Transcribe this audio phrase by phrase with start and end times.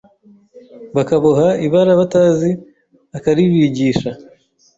[0.95, 2.51] bakaboha, ibara batazi
[3.17, 4.09] akaribigisha,